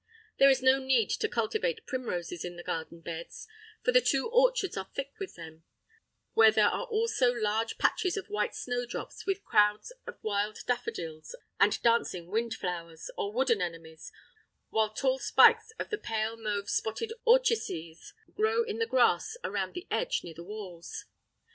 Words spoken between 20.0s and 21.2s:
near the walls.